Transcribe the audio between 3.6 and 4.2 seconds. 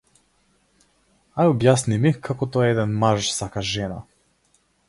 жена.